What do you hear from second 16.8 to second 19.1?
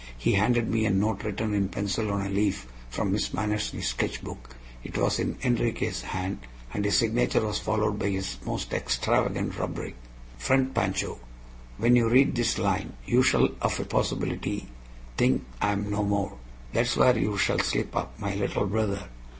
is where you shall slip up, my little brother!